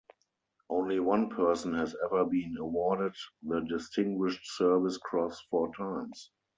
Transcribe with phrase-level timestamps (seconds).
[0.67, 3.13] Only one person has ever been awarded
[3.43, 6.31] the Distinguished Service Cross four times.